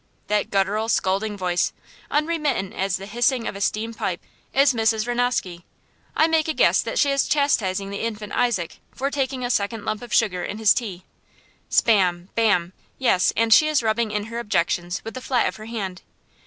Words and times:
That 0.29 0.49
guttural, 0.49 0.89
scolding 0.89 1.37
voice, 1.37 1.73
unremittent 2.09 2.73
as 2.73 2.97
the 2.97 3.05
hissing 3.05 3.47
of 3.47 3.55
a 3.55 3.61
steam 3.61 3.93
pipe, 3.93 4.19
is 4.51 4.73
Mrs. 4.73 5.05
Rasnosky. 5.05 5.61
I 6.17 6.25
make 6.25 6.47
a 6.47 6.55
guess 6.55 6.81
that 6.81 6.97
she 6.97 7.11
is 7.11 7.27
chastising 7.27 7.91
the 7.91 7.99
infant 8.01 8.33
Isaac 8.33 8.79
for 8.91 9.11
taking 9.11 9.45
a 9.45 9.51
second 9.51 9.85
lump 9.85 10.01
of 10.01 10.11
sugar 10.11 10.43
in 10.43 10.57
his 10.57 10.73
tea. 10.73 11.03
Spam! 11.69 12.29
Bam! 12.33 12.73
Yes, 12.97 13.31
and 13.37 13.53
she 13.53 13.67
is 13.67 13.83
rubbing 13.83 14.09
in 14.09 14.23
her 14.23 14.39
objections 14.39 15.03
with 15.03 15.13
the 15.13 15.21
flat 15.21 15.47
of 15.47 15.57
her 15.57 15.65
hand. 15.65 16.01